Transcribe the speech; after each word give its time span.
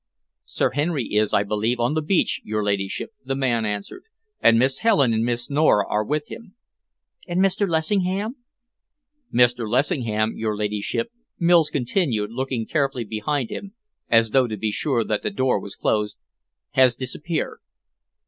"Sir 0.45 0.71
Henry 0.71 1.13
is, 1.13 1.31
I 1.31 1.43
believe, 1.43 1.79
on 1.79 1.93
the 1.93 2.01
beach, 2.01 2.41
your 2.43 2.63
ladyship," 2.63 3.11
the 3.23 3.35
man 3.35 3.65
answered, 3.67 4.01
"and 4.39 4.57
Miss 4.57 4.79
Helen 4.79 5.13
and 5.13 5.23
Miss 5.23 5.47
Nora 5.47 5.85
are 5.87 6.03
with 6.03 6.31
him." 6.31 6.55
"And 7.27 7.39
Mr. 7.39 7.69
Lessingham?" 7.69 8.37
"Mr. 9.31 9.69
Lessingham, 9.69 10.35
your 10.35 10.57
ladyship," 10.57 11.11
Mills 11.37 11.69
continued, 11.69 12.31
looking 12.31 12.65
carefully 12.65 13.03
behind 13.03 13.51
him 13.51 13.75
as 14.09 14.31
though 14.31 14.47
to 14.47 14.57
be 14.57 14.71
sure 14.71 15.03
that 15.03 15.21
the 15.21 15.29
door 15.29 15.59
was 15.59 15.75
closed, 15.75 16.17
"has 16.71 16.95
disappeared." 16.95 17.59